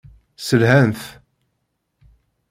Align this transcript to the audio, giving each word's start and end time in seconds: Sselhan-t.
Sselhan-t. 0.37 1.01